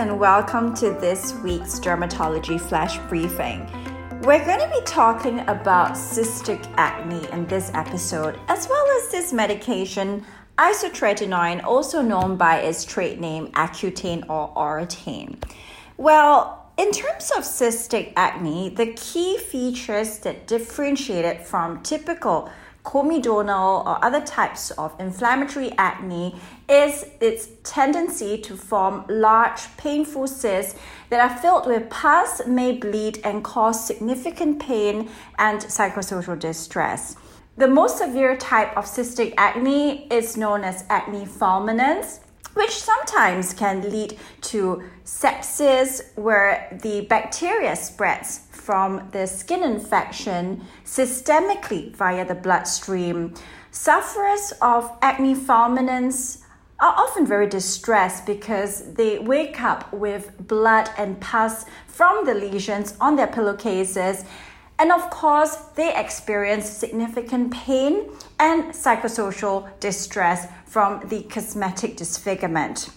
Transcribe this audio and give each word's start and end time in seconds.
and 0.00 0.18
welcome 0.18 0.74
to 0.74 0.92
this 0.92 1.34
week's 1.44 1.78
dermatology 1.78 2.58
flash 2.58 2.96
briefing. 3.10 3.66
We're 4.22 4.42
going 4.46 4.60
to 4.60 4.70
be 4.74 4.80
talking 4.86 5.40
about 5.40 5.92
cystic 5.92 6.66
acne 6.78 7.30
in 7.32 7.46
this 7.48 7.70
episode, 7.74 8.40
as 8.48 8.66
well 8.66 8.86
as 8.96 9.10
this 9.10 9.30
medication, 9.30 10.24
isotretinoin, 10.56 11.62
also 11.64 12.00
known 12.00 12.38
by 12.38 12.60
its 12.60 12.86
trade 12.86 13.20
name 13.20 13.48
Accutane 13.48 14.24
or 14.30 14.54
Oratane. 14.54 15.36
Well, 15.98 16.72
in 16.78 16.92
terms 16.92 17.30
of 17.32 17.42
cystic 17.42 18.14
acne, 18.16 18.70
the 18.70 18.94
key 18.94 19.36
features 19.36 20.20
that 20.20 20.46
differentiate 20.46 21.26
it 21.26 21.46
from 21.46 21.82
typical 21.82 22.50
comedonal 22.84 23.86
or 23.86 24.04
other 24.04 24.20
types 24.20 24.70
of 24.72 24.94
inflammatory 24.98 25.72
acne 25.76 26.34
is 26.68 27.06
its 27.20 27.48
tendency 27.62 28.38
to 28.38 28.56
form 28.56 29.04
large, 29.08 29.76
painful 29.76 30.26
cysts 30.26 30.78
that 31.10 31.20
are 31.20 31.38
filled 31.38 31.66
with 31.66 31.90
pus, 31.90 32.46
may 32.46 32.72
bleed, 32.72 33.20
and 33.24 33.44
cause 33.44 33.84
significant 33.84 34.60
pain 34.60 35.10
and 35.38 35.60
psychosocial 35.60 36.38
distress. 36.38 37.16
The 37.56 37.68
most 37.68 37.98
severe 37.98 38.36
type 38.36 38.76
of 38.76 38.86
cystic 38.86 39.34
acne 39.36 40.06
is 40.10 40.36
known 40.36 40.64
as 40.64 40.84
acne 40.88 41.26
fulminans 41.26 42.20
which 42.54 42.70
sometimes 42.70 43.52
can 43.54 43.90
lead 43.90 44.18
to 44.42 44.82
sepsis, 45.04 46.16
where 46.16 46.78
the 46.82 47.02
bacteria 47.02 47.76
spreads 47.76 48.40
from 48.50 49.08
the 49.12 49.26
skin 49.26 49.62
infection 49.62 50.64
systemically 50.84 51.94
via 51.94 52.24
the 52.24 52.34
bloodstream. 52.34 53.34
Sufferers 53.70 54.52
of 54.60 54.90
acne 55.00 55.34
fulminans 55.34 56.42
are 56.80 56.94
often 56.96 57.26
very 57.26 57.46
distressed 57.46 58.24
because 58.26 58.94
they 58.94 59.18
wake 59.18 59.60
up 59.60 59.92
with 59.92 60.32
blood 60.48 60.88
and 60.96 61.20
pus 61.20 61.66
from 61.86 62.24
the 62.24 62.34
lesions 62.34 62.94
on 63.00 63.16
their 63.16 63.26
pillowcases. 63.26 64.24
And 64.80 64.90
of 64.92 65.10
course, 65.10 65.56
they 65.76 65.94
experience 65.94 66.66
significant 66.66 67.52
pain 67.52 68.08
and 68.38 68.72
psychosocial 68.72 69.68
distress 69.78 70.48
from 70.64 71.06
the 71.06 71.22
cosmetic 71.24 71.98
disfigurement. 71.98 72.88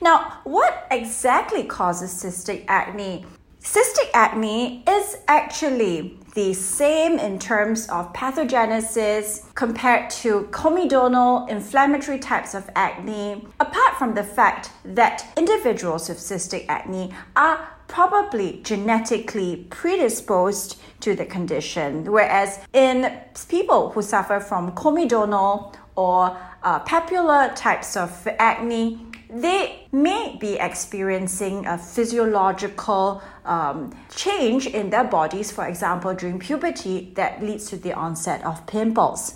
Now, 0.00 0.40
what 0.42 0.88
exactly 0.90 1.62
causes 1.62 2.10
cystic 2.10 2.64
acne? 2.66 3.24
Cystic 3.60 4.10
acne 4.12 4.82
is 4.88 5.18
actually 5.28 6.18
the 6.34 6.52
same 6.54 7.20
in 7.20 7.38
terms 7.38 7.88
of 7.88 8.12
pathogenesis 8.12 9.54
compared 9.54 10.10
to 10.10 10.48
comedonal 10.50 11.48
inflammatory 11.48 12.18
types 12.18 12.52
of 12.54 12.68
acne, 12.74 13.46
apart 13.60 13.96
from 13.96 14.14
the 14.14 14.24
fact 14.24 14.70
that 14.84 15.32
individuals 15.36 16.08
with 16.08 16.18
cystic 16.18 16.66
acne 16.68 17.14
are 17.36 17.68
probably 17.92 18.58
genetically 18.64 19.66
predisposed 19.68 20.80
to 21.00 21.14
the 21.14 21.26
condition, 21.26 22.10
whereas 22.10 22.58
in 22.72 23.12
people 23.50 23.90
who 23.90 24.00
suffer 24.00 24.40
from 24.40 24.72
comedonal 24.72 25.74
or 25.94 26.34
uh, 26.62 26.78
papular 26.80 27.52
types 27.54 27.94
of 27.94 28.26
acne, 28.38 28.98
they 29.28 29.86
may 29.92 30.38
be 30.40 30.54
experiencing 30.54 31.66
a 31.66 31.76
physiological 31.76 33.22
um, 33.44 33.94
change 34.16 34.66
in 34.66 34.88
their 34.88 35.04
bodies, 35.04 35.50
for 35.50 35.66
example, 35.66 36.14
during 36.14 36.38
puberty, 36.38 37.12
that 37.16 37.42
leads 37.42 37.68
to 37.68 37.76
the 37.76 37.92
onset 37.92 38.42
of 38.42 38.66
pimples. 38.66 39.34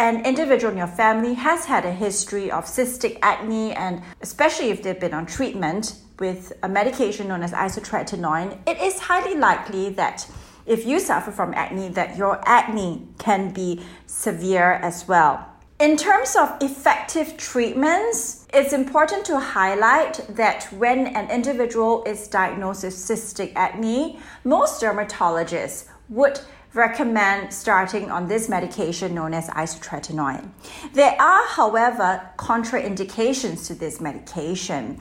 An 0.00 0.24
individual 0.24 0.72
in 0.72 0.78
your 0.78 0.86
family 0.86 1.34
has 1.34 1.66
had 1.66 1.84
a 1.84 1.92
history 1.92 2.50
of 2.50 2.64
cystic 2.64 3.18
acne, 3.20 3.74
and 3.74 4.02
especially 4.22 4.70
if 4.70 4.82
they've 4.82 4.98
been 4.98 5.12
on 5.12 5.26
treatment 5.26 5.96
with 6.18 6.54
a 6.62 6.70
medication 6.70 7.28
known 7.28 7.42
as 7.42 7.52
isotretinoin, 7.52 8.58
it 8.66 8.78
is 8.78 8.98
highly 8.98 9.36
likely 9.36 9.90
that 9.90 10.26
if 10.64 10.86
you 10.86 11.00
suffer 11.00 11.30
from 11.30 11.52
acne, 11.52 11.90
that 11.90 12.16
your 12.16 12.40
acne 12.46 13.08
can 13.18 13.52
be 13.52 13.84
severe 14.06 14.72
as 14.72 15.06
well. 15.06 15.46
In 15.78 15.98
terms 15.98 16.34
of 16.34 16.56
effective 16.62 17.36
treatments, 17.36 18.46
it's 18.54 18.72
important 18.72 19.26
to 19.26 19.38
highlight 19.38 20.26
that 20.34 20.64
when 20.72 21.08
an 21.08 21.30
individual 21.30 22.04
is 22.04 22.26
diagnosed 22.26 22.84
with 22.84 22.94
cystic 22.94 23.52
acne, 23.54 24.18
most 24.44 24.80
dermatologists 24.80 25.88
would 26.08 26.40
recommend 26.74 27.52
starting 27.52 28.10
on 28.10 28.28
this 28.28 28.48
medication 28.48 29.14
known 29.14 29.34
as 29.34 29.48
isotretinoin. 29.48 30.50
There 30.92 31.20
are, 31.20 31.46
however, 31.48 32.22
contraindications 32.36 33.66
to 33.66 33.74
this 33.74 34.00
medication. 34.00 35.00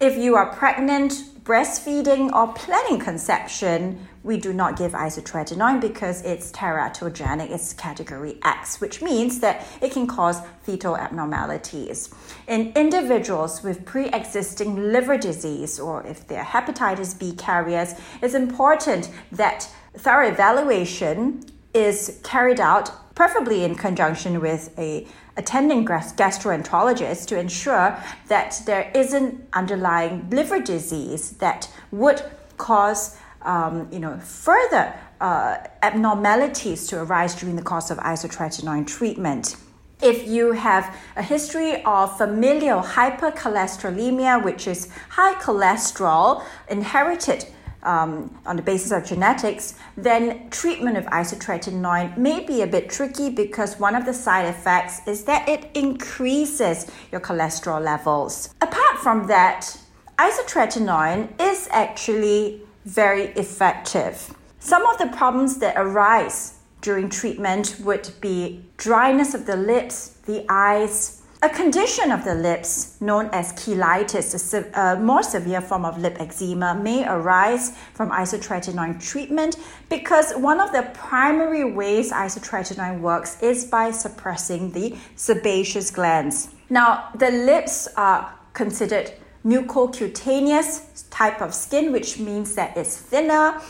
If 0.00 0.16
you 0.16 0.36
are 0.36 0.54
pregnant, 0.54 1.24
breastfeeding, 1.42 2.32
or 2.32 2.52
planning 2.52 3.00
conception, 3.00 4.06
we 4.22 4.36
do 4.36 4.52
not 4.52 4.78
give 4.78 4.92
isotretinoin 4.92 5.80
because 5.80 6.22
it's 6.22 6.52
teratogenic, 6.52 7.50
it's 7.50 7.72
category 7.72 8.38
X, 8.44 8.80
which 8.80 9.02
means 9.02 9.40
that 9.40 9.66
it 9.82 9.90
can 9.90 10.06
cause 10.06 10.40
fetal 10.62 10.96
abnormalities. 10.96 12.14
In 12.46 12.72
individuals 12.76 13.64
with 13.64 13.84
pre 13.84 14.06
existing 14.10 14.92
liver 14.92 15.18
disease 15.18 15.80
or 15.80 16.06
if 16.06 16.28
they're 16.28 16.44
hepatitis 16.44 17.18
B 17.18 17.32
carriers, 17.32 17.94
it's 18.22 18.34
important 18.34 19.10
that 19.32 19.68
thorough 19.96 20.28
evaluation 20.28 21.42
is 21.74 22.20
carried 22.22 22.60
out 22.60 23.07
preferably 23.18 23.64
in 23.64 23.74
conjunction 23.74 24.40
with 24.40 24.72
a 24.78 25.04
attending 25.36 25.84
gastroenterologist 25.84 27.26
to 27.26 27.36
ensure 27.36 27.98
that 28.28 28.62
there 28.64 28.92
isn't 28.94 29.44
underlying 29.54 30.30
liver 30.30 30.60
disease 30.60 31.32
that 31.44 31.68
would 31.90 32.22
cause 32.58 33.16
um, 33.42 33.88
you 33.90 33.98
know 33.98 34.16
further 34.20 34.94
uh, 35.20 35.56
abnormalities 35.82 36.86
to 36.86 37.02
arise 37.02 37.34
during 37.34 37.56
the 37.56 37.66
course 37.72 37.90
of 37.90 37.98
isotretinoin 37.98 38.86
treatment. 38.86 39.56
If 40.00 40.28
you 40.28 40.52
have 40.52 40.96
a 41.16 41.24
history 41.34 41.82
of 41.82 42.16
familial 42.16 42.82
hypercholesterolemia, 42.82 44.44
which 44.44 44.68
is 44.68 44.88
high 45.08 45.34
cholesterol 45.42 46.44
inherited 46.68 47.46
um, 47.88 48.38
on 48.44 48.56
the 48.56 48.62
basis 48.62 48.92
of 48.92 49.04
genetics, 49.04 49.74
then 49.96 50.50
treatment 50.50 50.98
of 50.98 51.06
isotretinoin 51.06 52.16
may 52.18 52.44
be 52.44 52.60
a 52.60 52.66
bit 52.66 52.90
tricky 52.90 53.30
because 53.30 53.80
one 53.80 53.94
of 53.94 54.04
the 54.04 54.12
side 54.12 54.44
effects 54.44 55.00
is 55.08 55.24
that 55.24 55.48
it 55.48 55.70
increases 55.74 56.86
your 57.10 57.20
cholesterol 57.20 57.82
levels. 57.82 58.54
Apart 58.60 58.98
from 58.98 59.26
that, 59.28 59.74
isotretinoin 60.18 61.28
is 61.40 61.66
actually 61.72 62.60
very 62.84 63.28
effective. 63.42 64.34
Some 64.60 64.84
of 64.86 64.98
the 64.98 65.06
problems 65.06 65.56
that 65.58 65.74
arise 65.76 66.58
during 66.82 67.08
treatment 67.08 67.76
would 67.80 68.10
be 68.20 68.64
dryness 68.76 69.32
of 69.32 69.46
the 69.46 69.56
lips, 69.56 70.18
the 70.26 70.44
eyes, 70.50 71.17
a 71.40 71.48
condition 71.48 72.10
of 72.10 72.24
the 72.24 72.34
lips 72.34 73.00
known 73.00 73.30
as 73.32 73.52
cheilitis, 73.52 74.54
a 74.74 75.00
more 75.00 75.22
severe 75.22 75.60
form 75.60 75.84
of 75.84 75.96
lip 75.98 76.16
eczema, 76.18 76.74
may 76.74 77.06
arise 77.06 77.76
from 77.94 78.10
isotretinoin 78.10 79.00
treatment 79.00 79.56
because 79.88 80.32
one 80.32 80.60
of 80.60 80.72
the 80.72 80.82
primary 80.94 81.64
ways 81.64 82.10
isotretinoin 82.10 83.00
works 83.00 83.40
is 83.40 83.64
by 83.64 83.92
suppressing 83.92 84.72
the 84.72 84.96
sebaceous 85.14 85.92
glands. 85.92 86.48
Now, 86.70 87.10
the 87.14 87.30
lips 87.30 87.86
are 87.96 88.34
considered 88.52 89.12
mucocutaneous 89.44 91.04
type 91.10 91.40
of 91.40 91.54
skin, 91.54 91.92
which 91.92 92.18
means 92.18 92.56
that 92.56 92.76
it's 92.76 92.96
thinner, 92.96 93.60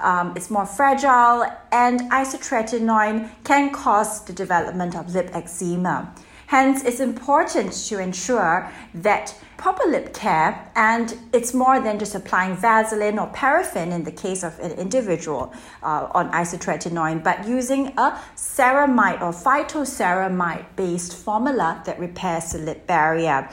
um, 0.00 0.32
it's 0.34 0.48
more 0.48 0.64
fragile, 0.64 1.44
and 1.72 2.00
isotretinoin 2.10 3.28
can 3.44 3.70
cause 3.70 4.24
the 4.24 4.32
development 4.32 4.96
of 4.96 5.14
lip 5.14 5.28
eczema. 5.34 6.14
Hence, 6.48 6.82
it's 6.82 7.00
important 7.00 7.74
to 7.88 7.98
ensure 7.98 8.72
that 8.94 9.34
proper 9.58 9.86
lip 9.86 10.14
care, 10.14 10.70
and 10.74 11.14
it's 11.34 11.52
more 11.52 11.78
than 11.78 11.98
just 11.98 12.14
applying 12.14 12.56
Vaseline 12.56 13.18
or 13.18 13.26
paraffin 13.26 13.92
in 13.92 14.02
the 14.02 14.10
case 14.10 14.42
of 14.42 14.58
an 14.60 14.72
individual 14.72 15.52
uh, 15.82 16.08
on 16.12 16.32
isotretinoin, 16.32 17.22
but 17.22 17.46
using 17.46 17.88
a 17.98 18.18
ceramide 18.34 19.20
or 19.20 19.30
phytoceramide 19.30 20.64
based 20.74 21.14
formula 21.14 21.82
that 21.84 22.00
repairs 22.00 22.52
the 22.52 22.60
lip 22.60 22.86
barrier. 22.86 23.46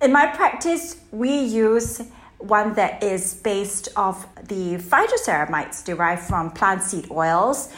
In 0.00 0.10
my 0.10 0.26
practice, 0.26 0.96
we 1.10 1.38
use 1.38 2.00
one 2.38 2.72
that 2.72 3.02
is 3.02 3.34
based 3.34 3.90
off 3.94 4.26
the 4.48 4.78
phytoceramides 4.78 5.84
derived 5.84 6.22
from 6.22 6.50
plant 6.50 6.82
seed 6.82 7.10
oils 7.10 7.68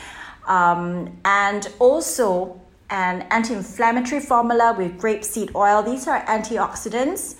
um, 0.46 1.18
and 1.24 1.68
also 1.80 2.60
an 2.90 3.22
anti 3.30 3.54
inflammatory 3.54 4.20
formula 4.20 4.74
with 4.76 4.98
grapeseed 4.98 5.54
oil. 5.54 5.82
These 5.82 6.06
are 6.06 6.24
antioxidants 6.26 7.36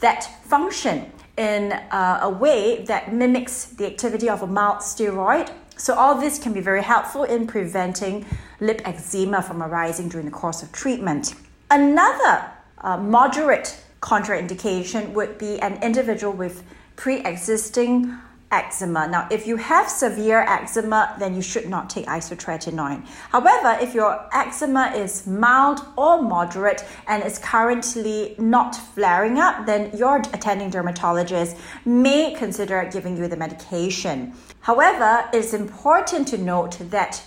that 0.00 0.24
function 0.44 1.10
in 1.36 1.72
uh, 1.72 2.20
a 2.22 2.30
way 2.30 2.84
that 2.84 3.12
mimics 3.12 3.66
the 3.66 3.86
activity 3.86 4.28
of 4.28 4.42
a 4.42 4.46
mild 4.46 4.78
steroid. 4.78 5.52
So, 5.76 5.94
all 5.94 6.18
this 6.18 6.38
can 6.38 6.52
be 6.52 6.60
very 6.60 6.82
helpful 6.82 7.24
in 7.24 7.46
preventing 7.46 8.24
lip 8.60 8.80
eczema 8.84 9.42
from 9.42 9.62
arising 9.62 10.08
during 10.08 10.24
the 10.24 10.32
course 10.32 10.62
of 10.62 10.72
treatment. 10.72 11.34
Another 11.70 12.50
uh, 12.78 12.96
moderate 12.96 13.78
contraindication 14.00 15.12
would 15.12 15.36
be 15.36 15.58
an 15.60 15.82
individual 15.82 16.32
with 16.32 16.62
pre 16.96 17.20
existing 17.24 18.16
eczema. 18.52 19.08
Now, 19.08 19.26
if 19.30 19.46
you 19.46 19.56
have 19.56 19.88
severe 19.88 20.40
eczema, 20.40 21.14
then 21.18 21.34
you 21.34 21.42
should 21.42 21.68
not 21.68 21.90
take 21.90 22.06
isotretinoin. 22.06 23.06
However, 23.30 23.76
if 23.80 23.94
your 23.94 24.28
eczema 24.32 24.92
is 24.94 25.26
mild 25.26 25.80
or 25.96 26.22
moderate 26.22 26.84
and 27.06 27.22
is 27.24 27.38
currently 27.38 28.34
not 28.38 28.76
flaring 28.76 29.38
up, 29.38 29.66
then 29.66 29.96
your 29.96 30.18
attending 30.18 30.70
dermatologist 30.70 31.56
may 31.84 32.34
consider 32.34 32.88
giving 32.92 33.16
you 33.16 33.28
the 33.28 33.36
medication. 33.36 34.32
However, 34.60 35.28
it's 35.32 35.52
important 35.52 36.28
to 36.28 36.38
note 36.38 36.78
that 36.90 37.22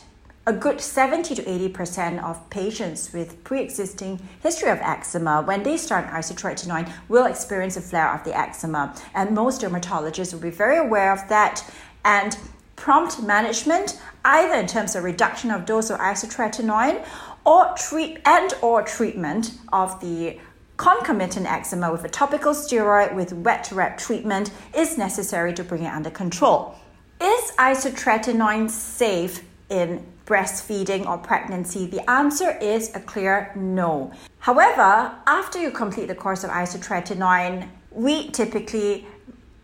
a 0.49 0.53
good 0.53 0.81
70 0.81 1.35
to 1.35 1.43
80% 1.43 2.23
of 2.23 2.49
patients 2.49 3.13
with 3.13 3.43
pre-existing 3.43 4.19
history 4.41 4.71
of 4.71 4.79
eczema, 4.79 5.43
when 5.43 5.61
they 5.61 5.77
start 5.77 6.07
isotretinoin, 6.07 6.91
will 7.07 7.27
experience 7.27 7.77
a 7.77 7.81
flare 7.81 8.11
of 8.11 8.23
the 8.23 8.35
eczema. 8.35 8.95
And 9.13 9.35
most 9.35 9.61
dermatologists 9.61 10.33
will 10.33 10.41
be 10.41 10.49
very 10.49 10.77
aware 10.77 11.13
of 11.13 11.29
that. 11.29 11.63
And 12.03 12.35
prompt 12.75 13.21
management, 13.21 14.01
either 14.25 14.55
in 14.55 14.65
terms 14.65 14.95
of 14.95 15.03
reduction 15.03 15.51
of 15.51 15.67
dose 15.67 15.91
of 15.91 15.99
isotretinoin 15.99 17.05
or 17.45 17.71
treat 17.77 18.17
and 18.25 18.51
or 18.63 18.81
treatment 18.81 19.51
of 19.71 20.01
the 20.01 20.39
concomitant 20.77 21.45
eczema 21.45 21.91
with 21.91 22.03
a 22.05 22.09
topical 22.09 22.53
steroid 22.53 23.13
with 23.13 23.33
wet 23.33 23.71
wrap 23.71 23.99
treatment 23.99 24.49
is 24.73 24.97
necessary 24.97 25.53
to 25.53 25.63
bring 25.63 25.83
it 25.83 25.93
under 25.93 26.09
control. 26.09 26.73
Is 27.21 27.51
isotretinoin 27.59 28.67
safe 28.69 29.43
in 29.69 30.05
breastfeeding 30.25 31.07
or 31.07 31.17
pregnancy? 31.17 31.87
The 31.87 32.09
answer 32.09 32.57
is 32.57 32.95
a 32.95 32.99
clear 32.99 33.51
no. 33.55 34.11
However, 34.39 35.13
after 35.27 35.59
you 35.59 35.71
complete 35.71 36.07
the 36.07 36.15
course 36.15 36.43
of 36.43 36.49
isotretinoin, 36.49 37.67
we 37.91 38.29
typically 38.31 39.07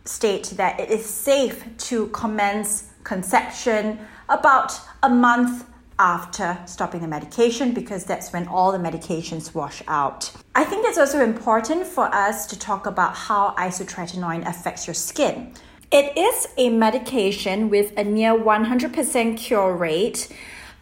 state 0.05 0.53
that 0.57 0.79
it 0.79 0.89
is 0.89 1.05
safe 1.05 1.65
to 1.77 2.07
commence 2.07 2.91
conception 3.03 3.99
about 4.29 4.79
a 5.03 5.09
month 5.09 5.65
after 5.97 6.57
stopping 6.65 7.01
the 7.01 7.07
medication 7.07 7.73
because 7.73 8.03
that's 8.03 8.33
when 8.33 8.47
all 8.47 8.71
the 8.71 8.77
medications 8.77 9.53
wash 9.53 9.81
out. 9.87 10.31
I 10.53 10.63
think 10.65 10.85
it's 10.85 10.97
also 10.97 11.23
important 11.23 11.85
for 11.87 12.13
us 12.13 12.45
to 12.47 12.59
talk 12.59 12.85
about 12.85 13.15
how 13.15 13.55
isotretinoin 13.57 14.47
affects 14.47 14.87
your 14.87 14.93
skin. 14.93 15.53
It 15.95 16.17
is 16.17 16.49
a 16.57 16.67
medication 16.67 17.69
with 17.69 17.97
a 17.97 18.03
near 18.03 18.33
100% 18.33 19.37
cure 19.37 19.73
rate 19.73 20.27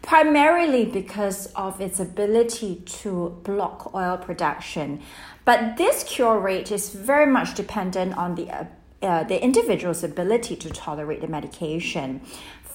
primarily 0.02 0.86
because 0.86 1.46
of 1.54 1.80
its 1.80 2.00
ability 2.00 2.82
to 3.02 3.40
block 3.44 3.94
oil 3.94 4.16
production. 4.16 5.00
But 5.44 5.76
this 5.76 6.02
cure 6.02 6.40
rate 6.40 6.72
is 6.72 6.90
very 6.90 7.30
much 7.30 7.54
dependent 7.54 8.18
on 8.18 8.34
the 8.34 8.50
uh, 8.50 8.64
uh, 9.02 9.22
the 9.22 9.40
individual's 9.40 10.02
ability 10.02 10.56
to 10.56 10.70
tolerate 10.70 11.20
the 11.20 11.28
medication. 11.28 12.20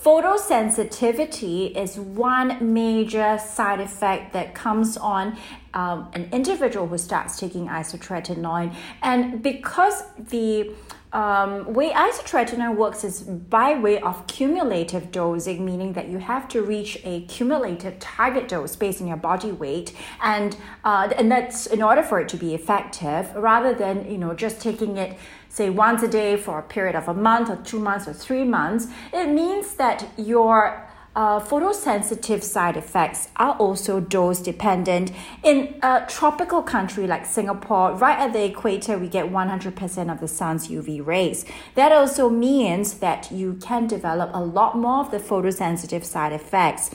Photosensitivity 0.04 1.76
is 1.76 2.00
one 2.00 2.74
major 2.74 3.38
side 3.38 3.82
effect 3.82 4.32
that 4.32 4.56
comes 4.56 4.96
on 4.96 5.38
um, 5.74 6.08
an 6.14 6.30
individual 6.32 6.88
who 6.88 6.98
starts 6.98 7.38
taking 7.38 7.68
isotretinoin, 7.68 8.74
and 9.02 9.42
because 9.44 10.04
the 10.18 10.72
um, 11.12 11.74
way 11.74 11.90
isotretinoin 11.92 12.76
works 12.76 13.04
is 13.04 13.22
by 13.22 13.74
way 13.74 14.00
of 14.00 14.28
cumulative 14.28 15.12
dosing, 15.12 15.66
meaning 15.66 15.94
that 15.94 16.08
you 16.10 16.20
have 16.20 16.48
to 16.50 16.62
reach 16.62 17.00
a 17.04 17.22
cumulative 17.22 17.98
target 18.00 18.48
dose 18.48 18.76
based 18.76 19.02
on 19.02 19.08
your 19.08 19.18
body 19.18 19.52
weight, 19.52 19.94
and 20.22 20.56
uh, 20.84 21.12
and 21.18 21.32
that's 21.32 21.66
in 21.66 21.82
order 21.82 22.04
for 22.04 22.20
it 22.20 22.30
to 22.30 22.38
be 22.38 22.54
effective, 22.54 23.34
rather 23.36 23.74
than 23.74 24.10
you 24.10 24.18
know 24.18 24.34
just 24.34 24.62
taking 24.62 24.98
it 24.98 25.18
say 25.50 25.70
once 25.70 26.04
a 26.04 26.08
day 26.08 26.38
for 26.38 26.60
a 26.60 26.64
period 26.64 26.96
of 26.96 27.08
a 27.08 27.14
month 27.14 27.50
or 27.50 27.56
two 27.58 27.80
months 27.80 28.08
or 28.08 28.14
three 28.14 28.44
months. 28.44 28.88
It 29.12 29.28
means 29.30 29.74
that 29.76 30.08
your 30.16 30.89
uh, 31.16 31.40
photosensitive 31.40 32.44
side 32.44 32.78
effects 32.78 33.30
are 33.36 33.54
also 33.54 34.00
dose 34.00 34.40
dependent. 34.40 35.12
In 35.44 35.76
a 35.82 36.06
tropical 36.08 36.62
country 36.62 37.08
like 37.08 37.26
Singapore, 37.26 37.94
right 37.94 38.20
at 38.20 38.34
the 38.34 38.46
equator, 38.46 38.98
we 38.98 39.08
get 39.08 39.26
100% 39.26 40.12
of 40.12 40.20
the 40.20 40.28
sun's 40.28 40.68
UV 40.68 41.06
rays. 41.06 41.46
That 41.76 41.92
also 41.92 42.30
means 42.30 43.00
that 43.00 43.32
you 43.32 43.56
can 43.56 43.88
develop 43.88 44.30
a 44.34 44.44
lot 44.44 44.78
more 44.78 45.00
of 45.00 45.12
the 45.12 45.20
photosensitive 45.20 46.04
side 46.04 46.32
effects. 46.32 46.92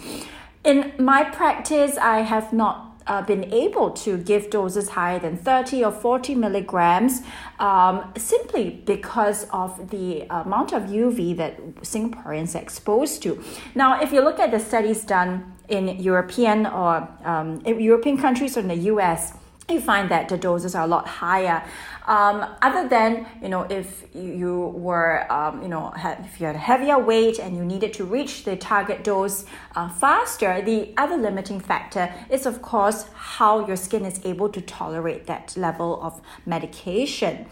In 0.64 0.92
my 0.98 1.24
practice, 1.24 1.98
I 1.98 2.20
have 2.20 2.52
not 2.52 2.93
uh, 3.06 3.22
been 3.22 3.52
able 3.52 3.90
to 3.90 4.18
give 4.18 4.50
doses 4.50 4.90
higher 4.90 5.18
than 5.18 5.36
30 5.36 5.84
or 5.84 5.92
40 5.92 6.34
milligrams 6.34 7.22
um, 7.58 8.12
simply 8.16 8.82
because 8.84 9.46
of 9.50 9.90
the 9.90 10.22
amount 10.30 10.72
of 10.72 10.84
UV 10.84 11.36
that 11.36 11.58
Singaporeans 11.76 12.54
are 12.54 12.62
exposed 12.62 13.22
to. 13.22 13.42
Now, 13.74 14.00
if 14.00 14.12
you 14.12 14.20
look 14.22 14.38
at 14.38 14.50
the 14.50 14.60
studies 14.60 15.04
done 15.04 15.54
in 15.68 15.88
European 16.00 16.66
or 16.66 17.08
um, 17.24 17.60
European 17.66 18.18
countries 18.18 18.56
or 18.56 18.60
in 18.60 18.68
the 18.68 18.92
US, 18.92 19.32
you 19.70 19.80
find 19.80 20.10
that 20.10 20.28
the 20.28 20.36
doses 20.36 20.74
are 20.74 20.84
a 20.84 20.86
lot 20.86 21.08
higher. 21.08 21.62
Um, 22.06 22.44
other 22.60 22.86
than 22.86 23.26
you 23.40 23.48
know, 23.48 23.62
if 23.62 24.04
you 24.14 24.72
were 24.76 25.30
um, 25.32 25.62
you 25.62 25.68
know 25.68 25.92
if 25.96 26.40
you 26.40 26.46
had 26.46 26.56
a 26.56 26.58
heavier 26.58 26.98
weight 26.98 27.38
and 27.38 27.56
you 27.56 27.64
needed 27.64 27.94
to 27.94 28.04
reach 28.04 28.44
the 28.44 28.56
target 28.56 29.02
dose 29.02 29.46
uh, 29.74 29.88
faster, 29.88 30.60
the 30.60 30.92
other 30.96 31.16
limiting 31.16 31.60
factor 31.60 32.12
is 32.28 32.44
of 32.44 32.60
course 32.60 33.06
how 33.14 33.66
your 33.66 33.76
skin 33.76 34.04
is 34.04 34.20
able 34.24 34.50
to 34.50 34.60
tolerate 34.60 35.26
that 35.26 35.56
level 35.56 36.02
of 36.02 36.20
medication. 36.44 37.46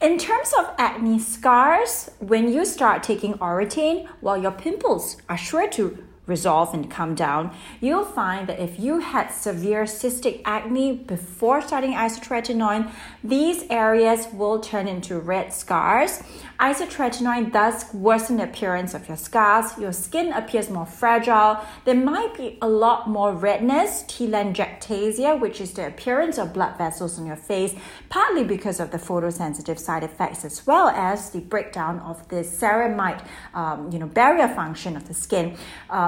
In 0.00 0.18
terms 0.18 0.52
of 0.58 0.74
acne 0.76 1.18
scars, 1.18 2.10
when 2.18 2.52
you 2.52 2.64
start 2.64 3.02
taking 3.02 3.34
Oratane, 3.34 4.08
well, 4.20 4.36
your 4.36 4.50
pimples 4.50 5.16
are 5.28 5.36
sure 5.38 5.68
to 5.68 6.04
resolve 6.26 6.72
and 6.72 6.90
come 6.90 7.14
down, 7.14 7.54
you'll 7.80 8.04
find 8.04 8.48
that 8.48 8.58
if 8.58 8.78
you 8.78 9.00
had 9.00 9.28
severe 9.28 9.84
cystic 9.84 10.40
acne 10.44 10.92
before 10.92 11.60
starting 11.60 11.92
isotretinoin, 11.92 12.90
these 13.22 13.64
areas 13.70 14.26
will 14.32 14.60
turn 14.60 14.88
into 14.88 15.18
red 15.18 15.52
scars. 15.52 16.22
Isotretinoin 16.60 17.52
does 17.52 17.92
worsen 17.92 18.36
the 18.36 18.44
appearance 18.44 18.94
of 18.94 19.08
your 19.08 19.16
scars. 19.16 19.76
Your 19.76 19.92
skin 19.92 20.32
appears 20.32 20.70
more 20.70 20.86
fragile. 20.86 21.58
There 21.84 21.94
might 21.94 22.34
be 22.36 22.58
a 22.62 22.68
lot 22.68 23.08
more 23.08 23.32
redness, 23.32 24.04
telangiectasia, 24.04 25.40
which 25.40 25.60
is 25.60 25.72
the 25.72 25.86
appearance 25.86 26.38
of 26.38 26.54
blood 26.54 26.78
vessels 26.78 27.18
on 27.18 27.26
your 27.26 27.36
face, 27.36 27.74
partly 28.08 28.44
because 28.44 28.80
of 28.80 28.92
the 28.92 28.98
photosensitive 28.98 29.78
side 29.78 30.04
effects 30.04 30.44
as 30.44 30.66
well 30.66 30.88
as 30.88 31.30
the 31.30 31.40
breakdown 31.40 31.98
of 32.00 32.26
the 32.28 32.36
ceramide, 32.36 33.22
um, 33.52 33.90
you 33.90 33.98
know, 33.98 34.06
barrier 34.06 34.48
function 34.48 34.96
of 34.96 35.08
the 35.08 35.14
skin. 35.14 35.56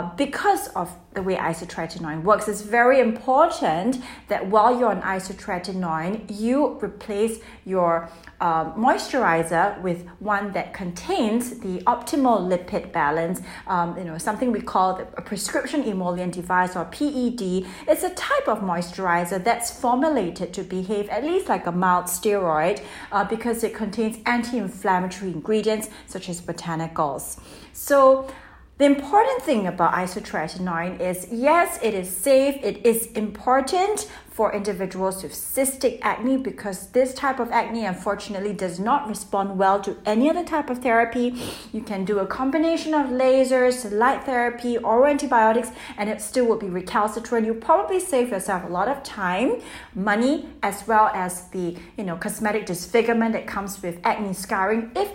Uh, 0.07 0.15
because 0.15 0.69
of 0.69 0.95
the 1.15 1.23
way 1.23 1.35
isotretinoin 1.35 2.23
works, 2.23 2.47
it's 2.47 2.61
very 2.61 3.01
important 3.01 4.01
that 4.29 4.47
while 4.47 4.79
you're 4.79 4.91
on 4.91 5.03
isotretinoin, 5.03 6.25
you 6.29 6.79
replace 6.81 7.41
your 7.65 8.09
uh, 8.41 8.67
moisturizer 8.75 9.81
with 9.83 10.07
one 10.21 10.53
that 10.53 10.73
contains 10.73 11.59
the 11.61 11.79
optimal 11.87 12.47
lipid 12.47 12.93
balance. 12.93 13.41
Um, 13.67 13.99
you 13.99 14.05
know, 14.05 14.17
something 14.19 14.53
we 14.53 14.61
call 14.61 15.01
a 15.17 15.23
prescription 15.23 15.83
emollient 15.83 16.35
device 16.35 16.77
or 16.77 16.85
PED. 16.85 17.67
It's 17.89 18.05
a 18.05 18.11
type 18.11 18.47
of 18.47 18.61
moisturizer 18.61 19.43
that's 19.43 19.81
formulated 19.81 20.53
to 20.53 20.63
behave 20.63 21.09
at 21.09 21.25
least 21.25 21.49
like 21.49 21.67
a 21.67 21.73
mild 21.73 22.05
steroid 22.05 22.81
uh, 23.11 23.25
because 23.25 23.65
it 23.65 23.75
contains 23.75 24.19
anti-inflammatory 24.27 25.33
ingredients 25.33 25.89
such 26.07 26.29
as 26.29 26.41
botanicals. 26.41 27.41
So 27.73 28.29
the 28.79 28.85
important 28.85 29.43
thing 29.43 29.67
about 29.67 29.95
isotretinoin 29.95 31.01
is 31.01 31.29
yes, 31.31 31.79
it 31.83 31.95
is 31.95 32.15
safe, 32.15 32.63
it 32.63 32.85
is 32.85 33.07
important 33.13 34.07
for 34.29 34.53
individuals 34.53 35.23
with 35.23 35.33
cystic 35.33 35.99
acne 36.03 36.37
because 36.37 36.89
this 36.89 37.15
type 37.15 37.41
of 37.41 37.51
acne 37.51 37.87
unfortunately 37.87 38.53
does 38.53 38.79
not 38.79 39.09
respond 39.09 39.59
well 39.59 39.81
to 39.81 39.97
any 40.05 40.29
other 40.29 40.45
type 40.45 40.69
of 40.69 40.83
therapy. 40.83 41.35
You 41.73 41.81
can 41.81 42.05
do 42.05 42.19
a 42.19 42.27
combination 42.27 42.93
of 42.93 43.07
lasers, 43.07 43.91
light 43.91 44.25
therapy, 44.25 44.77
or 44.77 45.07
antibiotics, 45.07 45.71
and 45.97 46.11
it 46.11 46.21
still 46.21 46.45
will 46.45 46.59
be 46.59 46.69
recalcitrant. 46.69 47.47
You 47.47 47.55
probably 47.55 47.99
save 47.99 48.29
yourself 48.29 48.65
a 48.65 48.69
lot 48.69 48.89
of 48.89 49.03
time, 49.03 49.63
money, 49.95 50.51
as 50.63 50.87
well 50.87 51.07
as 51.15 51.49
the 51.49 51.79
you 51.97 52.05
know 52.05 52.17
cosmetic 52.17 52.67
disfigurement 52.67 53.33
that 53.33 53.47
comes 53.47 53.83
with 53.83 54.01
acne 54.05 54.35
scarring 54.35 54.91
if 54.95 55.13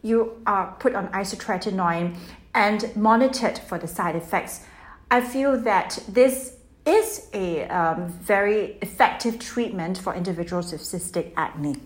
you 0.00 0.40
are 0.46 0.74
put 0.80 0.94
on 0.94 1.08
isotretinoin 1.08 2.16
and 2.54 2.94
monitored 2.96 3.58
for 3.58 3.78
the 3.78 3.88
side 3.88 4.16
effects. 4.16 4.64
I 5.10 5.20
feel 5.20 5.58
that 5.60 5.98
this 6.08 6.56
is 6.86 7.28
a 7.32 7.64
um, 7.68 8.08
very 8.08 8.78
effective 8.82 9.38
treatment 9.38 9.98
for 9.98 10.14
individuals 10.14 10.72
with 10.72 10.82
cystic 10.82 11.32
acne. 11.36 11.76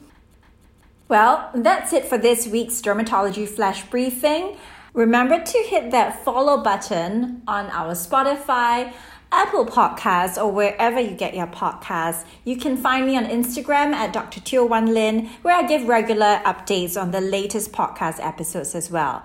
Well, 1.08 1.50
that's 1.54 1.92
it 1.92 2.04
for 2.04 2.18
this 2.18 2.46
week's 2.46 2.80
dermatology 2.80 3.48
flash 3.48 3.84
briefing. 3.84 4.56
Remember 4.92 5.42
to 5.42 5.58
hit 5.68 5.90
that 5.90 6.24
follow 6.24 6.62
button 6.62 7.42
on 7.46 7.66
our 7.66 7.92
Spotify, 7.92 8.92
Apple 9.30 9.66
Podcasts, 9.66 10.42
or 10.42 10.50
wherever 10.50 10.98
you 10.98 11.10
get 11.10 11.34
your 11.34 11.46
podcasts. 11.46 12.24
You 12.44 12.56
can 12.56 12.76
find 12.76 13.06
me 13.06 13.16
on 13.16 13.26
Instagram 13.26 13.92
at 13.92 14.12
Dr. 14.12 14.40
Teo 14.40 14.64
Wan 14.64 14.94
Lin, 14.94 15.26
where 15.42 15.54
I 15.54 15.66
give 15.66 15.86
regular 15.86 16.40
updates 16.44 17.00
on 17.00 17.10
the 17.10 17.20
latest 17.20 17.72
podcast 17.72 18.18
episodes 18.24 18.74
as 18.74 18.90
well. 18.90 19.24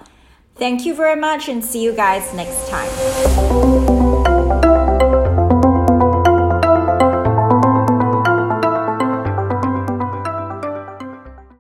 Thank 0.55 0.85
you 0.85 0.93
very 0.93 1.19
much 1.19 1.49
and 1.49 1.63
see 1.63 1.83
you 1.83 1.93
guys 1.93 2.33
next 2.33 2.69
time. 2.69 3.90